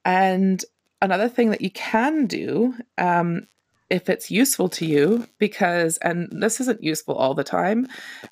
[0.04, 0.64] And
[1.02, 3.48] another thing that you can do, um,
[3.90, 7.88] if it's useful to you, because, and this isn't useful all the time,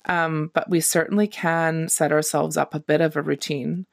[0.06, 3.86] um, but we certainly can set ourselves up a bit of a routine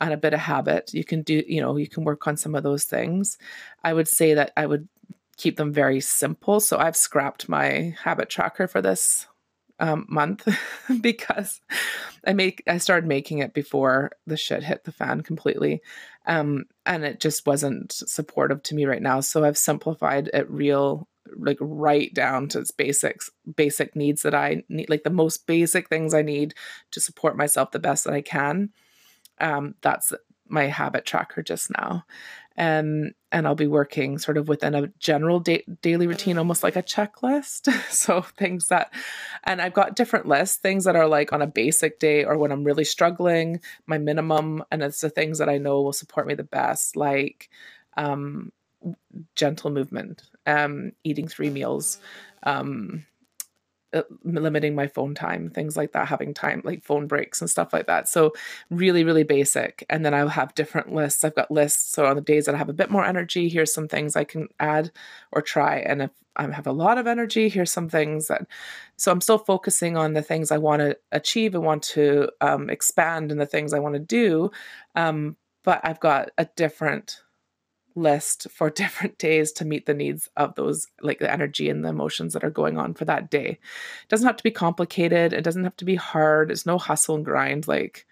[0.00, 0.92] and a bit of habit.
[0.92, 3.38] You can do, you know, you can work on some of those things.
[3.82, 4.88] I would say that I would
[5.36, 6.60] keep them very simple.
[6.60, 9.26] So I've scrapped my habit tracker for this
[9.80, 10.46] um, month
[11.00, 11.60] because
[12.26, 15.82] I make I started making it before the shit hit the fan completely,
[16.26, 19.20] um, and it just wasn't supportive to me right now.
[19.20, 24.62] So I've simplified it real like right down to its basics basic needs that I
[24.68, 26.54] need like the most basic things I need
[26.92, 28.70] to support myself the best that I can.
[29.40, 30.12] Um, that's
[30.48, 32.04] my habit tracker just now
[32.56, 36.62] and um, and I'll be working sort of within a general da- daily routine, almost
[36.62, 37.72] like a checklist.
[37.90, 38.94] so things that,
[39.42, 42.52] and I've got different lists, things that are like on a basic day or when
[42.52, 46.34] I'm really struggling, my minimum, and it's the things that I know will support me
[46.34, 47.50] the best, like
[47.96, 48.52] um,
[49.34, 51.98] gentle movement, um, eating three meals,
[52.44, 53.04] um,
[54.24, 57.86] limiting my phone time, things like that, having time like phone breaks and stuff like
[57.86, 58.08] that.
[58.08, 58.32] So
[58.70, 59.84] really, really basic.
[59.88, 61.24] And then I'll have different lists.
[61.24, 61.92] I've got lists.
[61.92, 64.24] So on the days that I have a bit more energy, here's some things I
[64.24, 64.90] can add
[65.32, 65.76] or try.
[65.78, 68.46] And if I have a lot of energy, here's some things that.
[68.96, 72.70] So I'm still focusing on the things I want to achieve and want to um,
[72.70, 74.50] expand and the things I want to do.
[74.94, 77.22] Um, but I've got a different
[77.94, 81.88] list for different days to meet the needs of those like the energy and the
[81.88, 83.58] emotions that are going on for that day.
[84.02, 85.32] It doesn't have to be complicated.
[85.32, 86.50] It doesn't have to be hard.
[86.50, 88.06] It's no hustle and grind like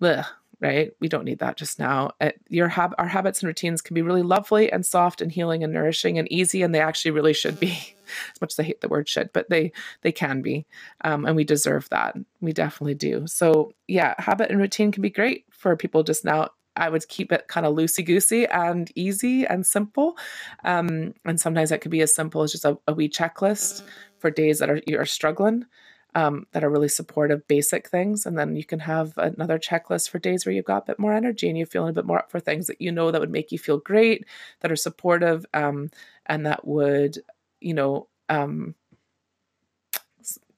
[0.00, 0.26] bleh,
[0.60, 0.92] right?
[1.00, 2.12] We don't need that just now.
[2.20, 5.62] It, your hab- our habits and routines can be really lovely and soft and healing
[5.62, 7.70] and nourishing and easy and they actually really should be
[8.34, 10.66] as much as i hate the word should but they they can be
[11.04, 12.16] um, and we deserve that.
[12.40, 13.26] We definitely do.
[13.26, 17.32] So yeah habit and routine can be great for people just now I would keep
[17.32, 20.16] it kind of loosey goosey and easy and simple.
[20.64, 23.82] Um, and sometimes that could be as simple as just a, a wee checklist
[24.18, 25.66] for days that are you're struggling,
[26.14, 28.26] um, that are really supportive, basic things.
[28.26, 31.12] And then you can have another checklist for days where you've got a bit more
[31.14, 33.30] energy and you're feeling a bit more up for things that you know that would
[33.30, 34.24] make you feel great,
[34.60, 35.90] that are supportive, um,
[36.26, 37.18] and that would,
[37.60, 38.74] you know, um,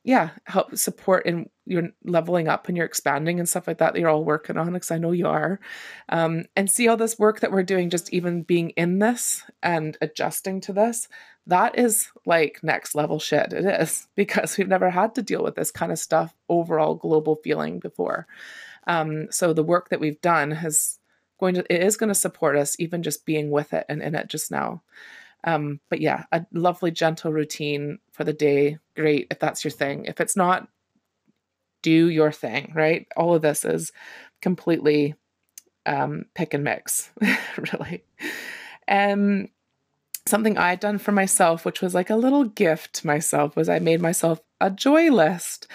[0.04, 4.00] yeah, help support in your leveling up and you're expanding and stuff like that that
[4.00, 5.58] you're all working on because I know you are.
[6.10, 9.96] Um, and see all this work that we're doing, just even being in this and
[10.02, 11.08] adjusting to this,
[11.46, 13.54] that is like next level shit.
[13.54, 17.36] It is because we've never had to deal with this kind of stuff, overall global
[17.42, 18.26] feeling before.
[18.86, 20.98] Um, so the work that we've done has
[21.40, 24.14] going to it is going to support us even just being with it and in
[24.14, 24.82] it just now.
[25.44, 28.78] Um, but yeah, a lovely, gentle routine for the day.
[28.96, 30.07] Great if that's your thing.
[30.07, 30.68] If it's not,
[31.83, 33.07] do your thing, right?
[33.16, 33.92] All of this is
[34.40, 35.14] completely
[35.87, 37.11] um, pick and mix,
[37.59, 38.04] really.
[38.88, 39.48] Um,
[40.26, 43.78] something I'd done for myself, which was like a little gift to myself, was I
[43.78, 45.66] made myself a joy list.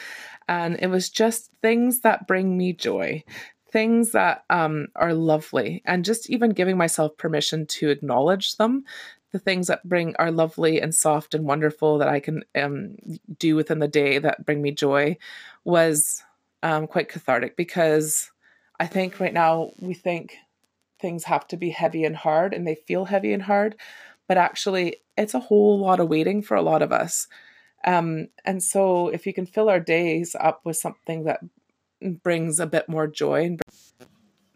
[0.47, 3.23] And it was just things that bring me joy,
[3.71, 8.83] things that um, are lovely, and just even giving myself permission to acknowledge them.
[9.31, 12.95] The things that bring are lovely and soft and wonderful that I can um,
[13.37, 15.17] do within the day that bring me joy
[15.63, 16.23] was
[16.63, 18.31] um, quite cathartic because
[18.79, 20.35] I think right now we think
[20.99, 23.75] things have to be heavy and hard and they feel heavy and hard,
[24.27, 27.27] but actually it's a whole lot of waiting for a lot of us.
[27.85, 31.41] Um, and so if you can fill our days up with something that
[32.01, 33.57] brings a bit more joy,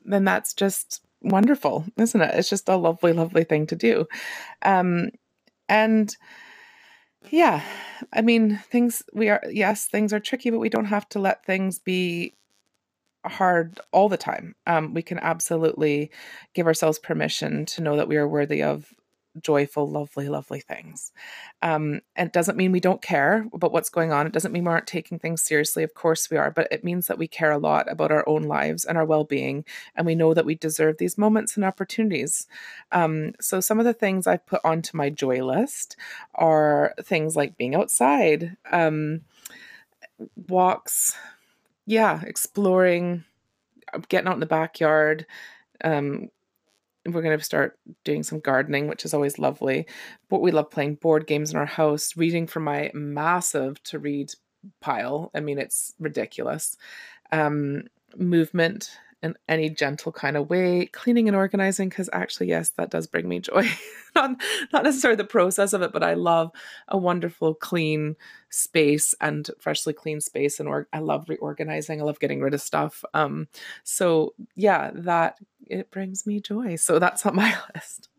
[0.06, 2.36] then that's just wonderful, isn't it?
[2.36, 4.06] It's just a lovely, lovely thing to do.
[4.62, 5.10] Um,
[5.70, 6.16] and
[7.30, 7.62] yeah,
[8.12, 11.46] I mean, things we are, yes, things are tricky, but we don't have to let
[11.46, 12.34] things be
[13.26, 14.56] hard all the time.
[14.68, 16.12] Um, we can absolutely
[16.54, 18.94] give ourselves permission to know that we are worthy of
[19.42, 21.12] joyful, lovely, lovely things.
[21.62, 24.28] Um, and it doesn't mean we don't care about what's going on.
[24.28, 25.84] It doesn't mean we aren't taking things seriously.
[25.84, 28.44] Of course we are, but it means that we care a lot about our own
[28.44, 29.66] lives and our well being.
[29.96, 32.48] And we know that we deserve these moments and opportunities.
[32.92, 35.96] Um, so some of the things I've put onto my joy list
[36.36, 39.22] are things like being outside, um,
[40.48, 41.18] walks,
[41.86, 43.24] yeah, exploring,
[44.10, 45.26] getting out in the backyard.
[45.84, 46.30] Um,
[47.06, 49.86] we're going to start doing some gardening, which is always lovely.
[50.30, 54.34] But we love playing board games in our house, reading from my massive to read
[54.80, 55.32] pile.
[55.36, 56.78] I mean, it's ridiculous.
[57.32, 57.84] Um,
[58.16, 63.08] movement in any gentle kind of way, cleaning and organizing, because actually, yes, that does
[63.08, 63.68] bring me joy.
[64.16, 66.52] not, not necessarily the process of it, but I love
[66.88, 68.16] a wonderful, clean
[68.50, 70.60] space and freshly clean space.
[70.60, 72.02] And I love reorganizing.
[72.02, 73.04] I love getting rid of stuff.
[73.14, 73.48] Um,
[73.84, 76.76] so yeah, that it brings me joy.
[76.76, 78.10] So that's on my list.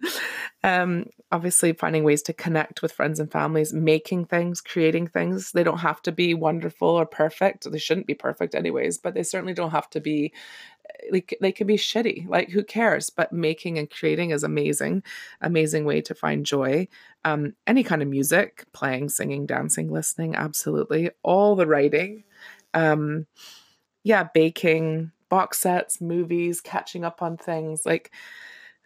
[0.62, 5.52] Um, obviously, finding ways to connect with friends and families, making things, creating things.
[5.52, 7.70] They don't have to be wonderful or perfect.
[7.70, 10.32] They shouldn't be perfect, anyways, but they certainly don't have to be
[11.10, 15.02] like they can be shitty like who cares but making and creating is amazing
[15.40, 16.88] amazing way to find joy.
[17.24, 21.10] Um any kind of music playing singing dancing listening absolutely.
[21.22, 22.24] All the writing.
[22.72, 23.26] Um
[24.02, 27.86] yeah baking box sets movies catching up on things.
[27.86, 28.10] Like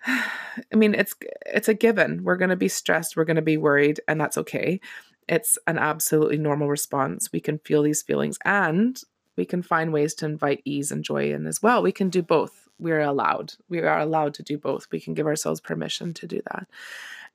[0.06, 1.14] i mean it's
[1.46, 2.24] it's a given.
[2.24, 3.16] We're going to be stressed.
[3.16, 4.80] We're going to be worried and that's okay.
[5.28, 7.30] It's an absolutely normal response.
[7.32, 9.00] We can feel these feelings and
[9.37, 11.82] we can find ways to invite ease and joy in as well.
[11.82, 12.67] We can do both.
[12.79, 13.55] We're allowed.
[13.69, 14.87] We are allowed to do both.
[14.91, 16.67] We can give ourselves permission to do that.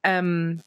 [0.04, 0.62] Um,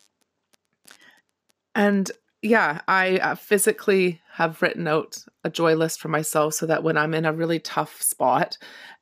[1.74, 2.10] and
[2.42, 6.96] yeah, I uh, physically have written out a joy list for myself so that when
[6.96, 8.58] I'm in a really tough spot,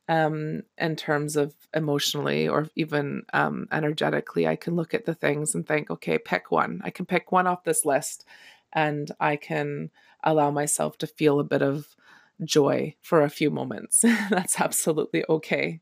[0.07, 5.55] um, in terms of emotionally or even um, energetically, I can look at the things
[5.55, 6.81] and think, okay, pick one.
[6.83, 8.25] I can pick one off this list
[8.73, 9.89] and I can
[10.23, 11.95] allow myself to feel a bit of
[12.43, 14.01] joy for a few moments.
[14.29, 15.81] That's absolutely okay.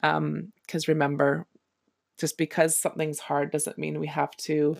[0.00, 0.52] Because um,
[0.88, 1.46] remember,
[2.18, 4.76] just because something's hard doesn't mean we have to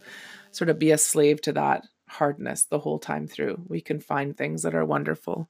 [0.50, 3.62] sort of be a slave to that hardness the whole time through.
[3.68, 5.48] We can find things that are wonderful.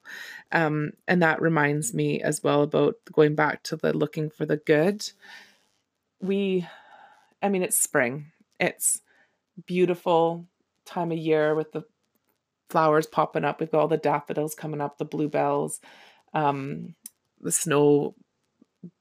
[0.52, 4.58] Um, and that reminds me as well about going back to the looking for the
[4.58, 5.10] good.
[6.20, 6.68] We,
[7.42, 8.26] I mean, it's spring,
[8.58, 9.00] it's
[9.66, 10.46] beautiful
[10.84, 11.84] time of year with the
[12.70, 13.60] flowers popping up.
[13.60, 15.80] We've got all the daffodils coming up, the bluebells,
[16.34, 16.94] um,
[17.40, 18.14] the snow,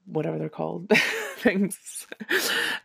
[0.06, 0.90] whatever they're called,
[1.36, 2.06] things,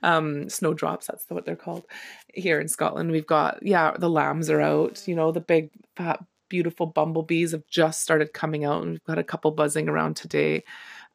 [0.03, 1.07] um, snowdrops.
[1.07, 1.85] That's what they're called
[2.33, 3.11] here in Scotland.
[3.11, 5.07] We've got yeah, the lambs are out.
[5.07, 9.19] You know, the big fat beautiful bumblebees have just started coming out, and we've got
[9.19, 10.63] a couple buzzing around today.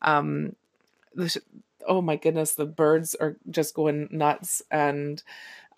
[0.02, 0.56] Um,
[1.86, 5.22] oh my goodness, the birds are just going nuts, and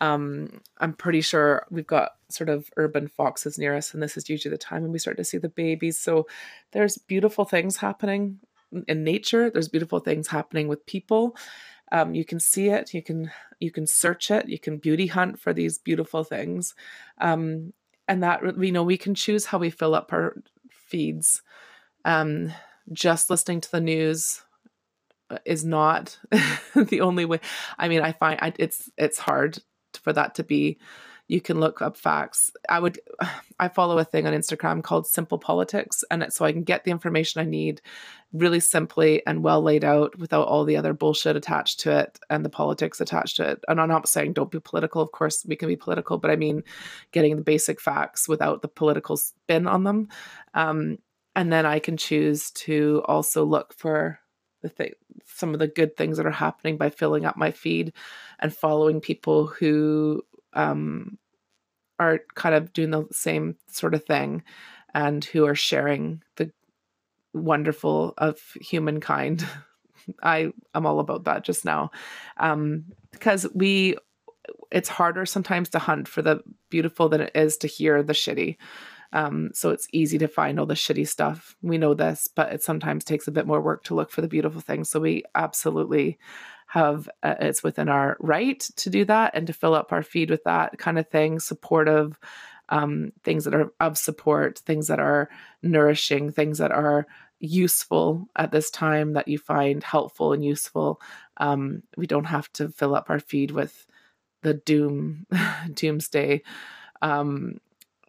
[0.03, 4.29] um, I'm pretty sure we've got sort of urban foxes near us, and this is
[4.29, 5.97] usually the time when we start to see the babies.
[5.97, 6.27] So
[6.73, 8.41] there's beautiful things happening
[8.89, 9.49] in nature.
[9.49, 11.37] There's beautiful things happening with people.
[11.93, 12.93] Um, you can see it.
[12.93, 14.49] You can you can search it.
[14.49, 16.75] You can beauty hunt for these beautiful things,
[17.21, 17.73] um,
[18.09, 20.35] and that we know we can choose how we fill up our
[20.69, 21.43] feeds.
[22.05, 22.53] Um,
[22.93, 24.43] just listening to the news
[25.31, 26.19] uh, is not
[26.75, 27.39] the only way.
[27.79, 29.63] I mean, I find I, it's it's hard
[29.99, 30.79] for that to be
[31.29, 32.51] you can look up facts.
[32.69, 33.01] I would
[33.59, 36.91] I follow a thing on Instagram called Simple Politics and so I can get the
[36.91, 37.81] information I need
[38.33, 42.45] really simply and well laid out without all the other bullshit attached to it and
[42.45, 43.65] the politics attached to it.
[43.69, 45.01] And I'm not saying don't be political.
[45.01, 46.65] Of course, we can be political, but I mean
[47.13, 50.09] getting the basic facts without the political spin on them.
[50.55, 50.99] Um,
[51.35, 54.19] and then I can choose to also look for
[54.63, 54.93] the thing,
[55.27, 57.93] some of the good things that are happening by filling up my feed
[58.39, 60.23] and following people who
[60.55, 61.19] um,
[61.99, 64.43] are kind of doing the same sort of thing
[64.95, 66.51] and who are sharing the
[67.35, 69.47] wonderful of humankind.
[70.23, 71.91] I am all about that just now.
[72.37, 73.97] Um, because we
[74.73, 78.57] it's harder sometimes to hunt for the beautiful than it is to hear the shitty.
[79.13, 81.57] Um, so it's easy to find all the shitty stuff.
[81.63, 84.29] We know this, but it sometimes takes a bit more work to look for the
[84.29, 84.89] beautiful things.
[84.89, 86.19] So we absolutely
[86.69, 90.31] have uh, it's within our right to do that and to fill up our feed
[90.31, 92.19] with that kind of thing, supportive
[92.71, 95.29] um, things that are of support, things that are
[95.63, 97.07] nourishing, things that are
[97.39, 101.01] useful at this time that you find helpful and useful.
[101.37, 103.87] Um, we don't have to fill up our feed with
[104.43, 105.27] the doom,
[105.75, 106.43] doomsday,
[107.03, 107.59] um,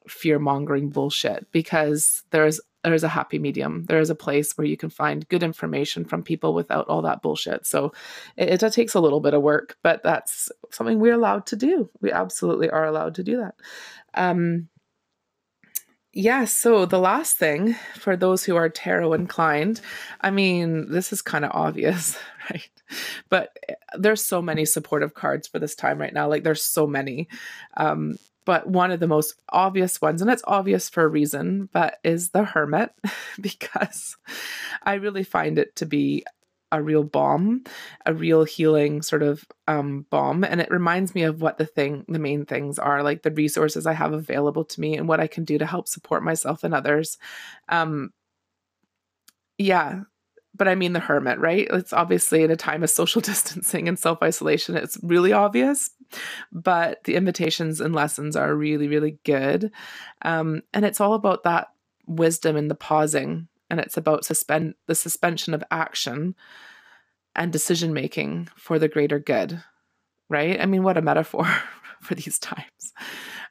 [0.07, 3.85] fear mongering bullshit because there's there is a happy medium.
[3.85, 7.21] There is a place where you can find good information from people without all that
[7.21, 7.65] bullshit.
[7.65, 7.93] So
[8.35, 11.89] it, it, takes a little bit of work, but that's something we're allowed to do.
[12.01, 13.55] We absolutely are allowed to do that.
[14.13, 14.67] Um,
[16.11, 19.81] yeah, so the last thing for those who are tarot inclined,
[20.21, 22.17] I mean, this is kind of obvious,
[22.51, 22.69] right?
[23.29, 23.57] But
[23.97, 26.27] there's so many supportive cards for this time right now.
[26.27, 27.29] Like there's so many.
[27.77, 31.99] Um, but one of the most obvious ones, and it's obvious for a reason, but
[32.03, 32.91] is the hermit,
[33.41, 34.17] because
[34.83, 36.23] I really find it to be
[36.73, 37.63] a real bomb,
[38.05, 40.43] a real healing sort of um, balm.
[40.43, 43.85] And it reminds me of what the thing, the main things are, like the resources
[43.85, 46.73] I have available to me and what I can do to help support myself and
[46.73, 47.19] others.
[47.69, 48.11] Um,
[49.59, 50.01] yeah,
[50.55, 51.67] but I mean the hermit, right?
[51.71, 55.89] It's obviously in a time of social distancing and self isolation, it's really obvious,
[56.51, 59.71] but the invitations and lessons are really, really good.
[60.21, 61.67] Um, and it's all about that
[62.07, 66.35] wisdom and the pausing and it's about suspend the suspension of action
[67.35, 69.63] and decision making for the greater good
[70.29, 71.45] right i mean what a metaphor
[72.01, 72.93] for these times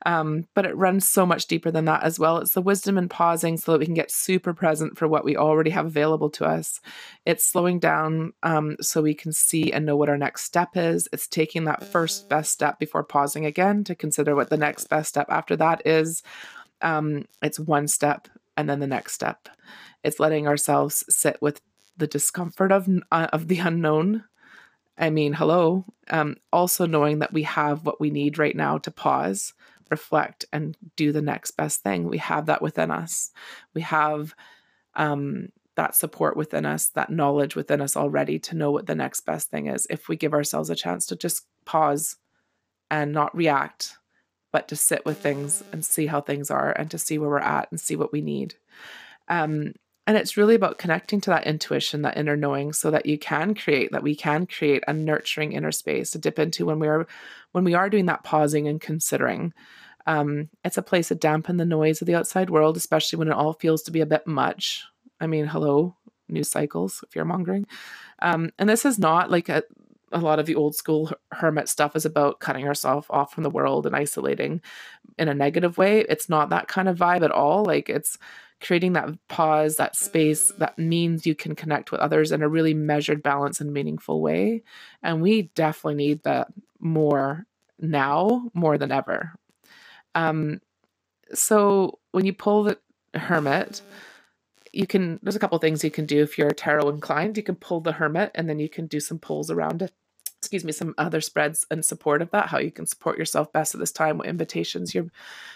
[0.05, 2.39] um, but it runs so much deeper than that as well.
[2.39, 5.37] It's the wisdom in pausing so that we can get super present for what we
[5.37, 6.81] already have available to us.
[7.25, 11.09] It's slowing down um, so we can see and know what our next step is.
[11.13, 15.09] It's taking that first best step before pausing again to consider what the next best
[15.09, 16.23] step after that is.
[16.81, 19.49] Um, it's one step and then the next step.
[20.03, 21.61] It's letting ourselves sit with
[21.97, 24.25] the discomfort of uh, of the unknown.
[24.99, 25.85] I mean, hello.
[26.11, 29.55] Um, also knowing that we have what we need right now to pause,
[29.91, 32.09] reflect, and do the next best thing.
[32.09, 33.31] We have that within us.
[33.75, 34.35] We have
[34.95, 39.21] um, that support within us, that knowledge within us already to know what the next
[39.21, 39.87] best thing is.
[39.89, 42.17] If we give ourselves a chance to just pause
[42.91, 43.97] and not react,
[44.53, 47.39] but to sit with things and see how things are and to see where we're
[47.39, 48.55] at and see what we need.
[49.29, 49.73] Um,
[50.07, 53.55] and it's really about connecting to that intuition, that inner knowing, so that you can
[53.55, 57.07] create, that we can create a nurturing inner space to dip into when we are
[57.53, 59.53] when we are doing that pausing and considering.
[60.07, 63.35] Um, it's a place to dampen the noise of the outside world, especially when it
[63.35, 64.85] all feels to be a bit much.
[65.21, 65.95] I mean, hello,
[66.29, 67.67] news cycles, fear mongering.
[68.21, 69.63] Um, and this is not like a,
[70.11, 73.51] a lot of the old school hermit stuff is about cutting yourself off from the
[73.51, 74.61] world and isolating
[75.19, 76.01] in a negative way.
[76.01, 77.65] It's not that kind of vibe at all.
[77.65, 78.19] Like it's
[78.63, 82.75] creating that pause, that space that means you can connect with others in a really
[82.75, 84.63] measured, balanced, and meaningful way.
[85.03, 86.49] And we definitely need that
[86.79, 87.47] more
[87.79, 89.33] now, more than ever.
[90.15, 90.61] Um,
[91.35, 92.79] so when you pull the
[93.15, 93.83] hermit,
[94.73, 97.37] you can there's a couple things you can do if you're tarot inclined.
[97.37, 99.93] You can pull the hermit and then you can do some pulls around it
[100.43, 103.77] excuse me, some other spreads in support of that, how you can support yourself best
[103.77, 105.09] at this time, what invitations you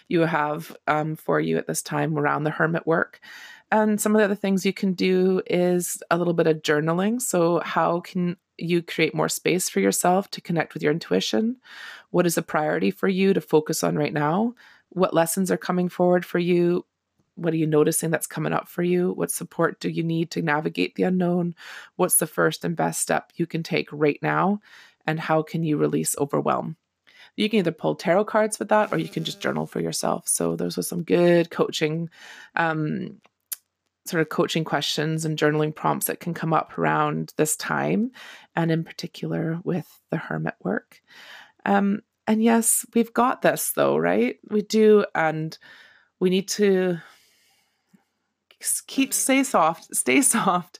[0.06, 3.18] you have um, for you at this time around the hermit work.
[3.72, 7.20] And some of the other things you can do is a little bit of journaling.
[7.20, 11.56] So, how can you create more space for yourself to connect with your intuition?
[12.10, 14.54] What is a priority for you to focus on right now?
[14.90, 16.86] What lessons are coming forward for you?
[17.36, 19.12] What are you noticing that's coming up for you?
[19.12, 21.54] What support do you need to navigate the unknown?
[21.96, 24.60] What's the first and best step you can take right now?
[25.06, 26.76] And how can you release overwhelm?
[27.36, 30.26] You can either pull tarot cards with that or you can just journal for yourself.
[30.26, 32.08] So, those are some good coaching,
[32.56, 33.20] um,
[34.06, 38.12] sort of coaching questions and journaling prompts that can come up around this time,
[38.54, 41.02] and in particular with the hermit work.
[41.66, 44.38] Um, and yes, we've got this though, right?
[44.48, 45.04] We do.
[45.14, 45.56] And
[46.18, 46.98] we need to
[48.86, 50.78] keep stay soft, stay soft.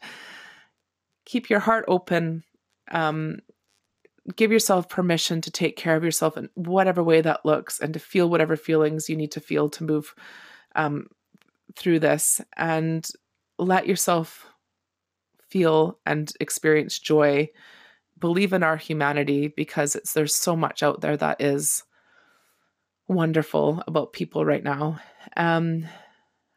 [1.24, 2.44] Keep your heart open.
[2.90, 3.38] Um,
[4.34, 8.00] give yourself permission to take care of yourself in whatever way that looks, and to
[8.00, 10.14] feel whatever feelings you need to feel to move
[10.74, 11.08] um,
[11.76, 13.06] through this, and
[13.58, 14.46] let yourself
[15.48, 17.48] feel and experience joy,
[18.18, 21.84] believe in our humanity because it's there's so much out there that is
[23.08, 24.98] wonderful about people right now.
[25.36, 25.86] Um,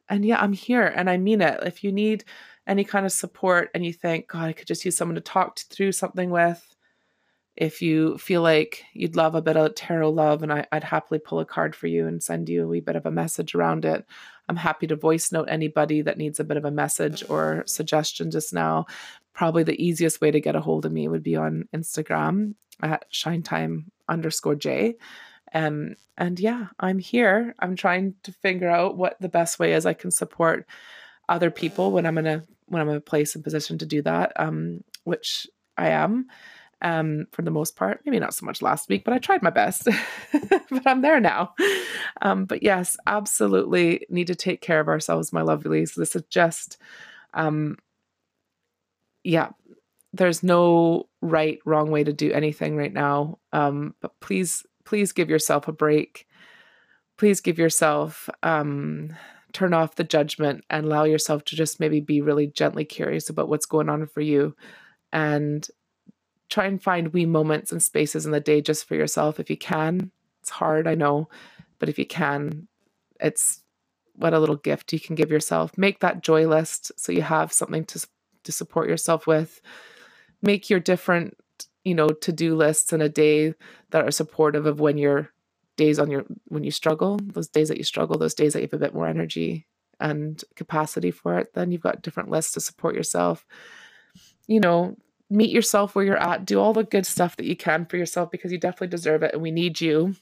[0.10, 1.60] and yeah, I'm here and I mean it.
[1.64, 2.26] If you need
[2.68, 5.60] any kind of support and you think, God, I could just use someone to talk
[5.60, 6.76] through something with,
[7.60, 11.20] if you feel like you'd love a bit of tarot love and I, would happily
[11.20, 13.86] pull a card for you and send you a wee bit of a message around
[13.86, 14.05] it
[14.47, 18.32] i'm happy to voice note anybody that needs a bit of a message or suggestion
[18.32, 18.86] just now
[19.34, 23.05] probably the easiest way to get a hold of me would be on instagram at
[23.12, 24.95] shinetime underscore j
[25.53, 29.85] um, and yeah i'm here i'm trying to figure out what the best way is
[29.85, 30.65] i can support
[31.27, 34.01] other people when i'm in a when i'm in a place and position to do
[34.01, 35.47] that um, which
[35.77, 36.27] i am
[36.81, 38.01] um, for the most part.
[38.05, 39.85] Maybe not so much last week, but I tried my best.
[40.31, 41.53] but I'm there now.
[42.21, 45.95] Um, but yes, absolutely need to take care of ourselves, my lovelies.
[45.95, 46.77] This is just,
[47.33, 47.77] um,
[49.23, 49.49] yeah,
[50.13, 53.39] there's no right, wrong way to do anything right now.
[53.51, 56.27] Um, but please, please give yourself a break.
[57.15, 59.15] Please give yourself, um,
[59.53, 63.47] turn off the judgment and allow yourself to just maybe be really gently curious about
[63.47, 64.55] what's going on for you
[65.13, 65.67] and
[66.49, 69.57] try and find wee moments and spaces in the day just for yourself if you
[69.57, 70.09] can.
[70.41, 71.29] It's hard, I know,
[71.77, 72.67] but if you can,
[73.19, 73.61] it's
[74.15, 75.77] what a little gift you can give yourself.
[75.77, 78.07] Make that joy list so you have something to
[78.43, 79.61] to support yourself with.
[80.41, 81.37] Make your different,
[81.89, 83.55] you know, to-do lists in a day
[83.89, 85.31] that are supportive of when your
[85.75, 88.67] days on your when you struggle, those days that you struggle, those days that you
[88.67, 89.65] have a bit more energy
[89.99, 93.43] and capacity for it, then you've got different lists to support yourself.
[94.45, 94.97] You know,
[95.31, 98.29] meet yourself where you're at, do all the good stuff that you can for yourself
[98.29, 100.15] because you definitely deserve it and we need you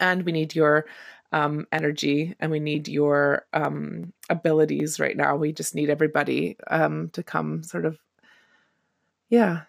[0.00, 0.86] and we need your
[1.32, 5.36] um, energy and we need your um, abilities right now.
[5.36, 7.98] We just need everybody um, to come sort of,
[9.28, 9.64] yeah,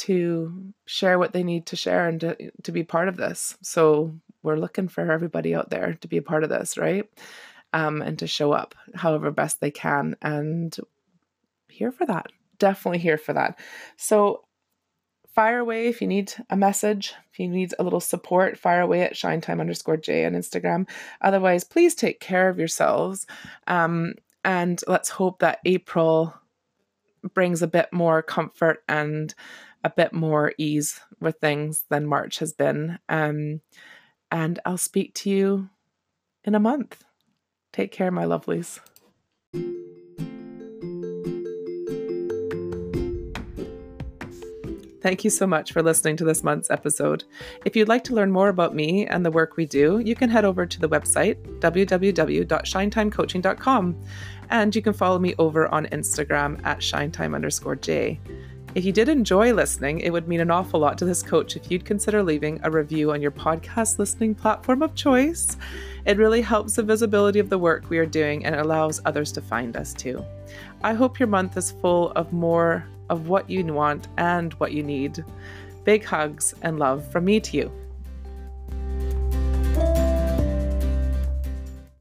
[0.00, 3.56] to share what they need to share and to, to be part of this.
[3.62, 7.08] So we're looking for everybody out there to be a part of this, right?
[7.72, 10.76] Um, and to show up however best they can and
[11.68, 12.26] here for that
[12.60, 13.58] definitely here for that.
[13.96, 14.44] So
[15.34, 19.02] fire away if you need a message, if you need a little support, fire away
[19.02, 20.88] at shinetime underscore J on Instagram.
[21.20, 23.26] Otherwise, please take care of yourselves.
[23.66, 26.34] Um, and let's hope that April
[27.34, 29.34] brings a bit more comfort and
[29.82, 32.98] a bit more ease with things than March has been.
[33.08, 33.60] Um,
[34.30, 35.70] and I'll speak to you
[36.44, 37.02] in a month.
[37.72, 38.80] Take care, my lovelies.
[45.02, 47.24] Thank you so much for listening to this month's episode.
[47.64, 50.28] If you'd like to learn more about me and the work we do, you can
[50.28, 54.02] head over to the website www.shinetimecoaching.com
[54.50, 58.20] and you can follow me over on Instagram at shinetime underscore J.
[58.72, 61.72] If you did enjoy listening, it would mean an awful lot to this coach if
[61.72, 65.56] you'd consider leaving a review on your podcast listening platform of choice.
[66.06, 69.40] It really helps the visibility of the work we are doing and allows others to
[69.40, 70.24] find us too.
[70.84, 74.84] I hope your month is full of more of what you want and what you
[74.84, 75.24] need.
[75.82, 77.79] Big hugs and love from me to you.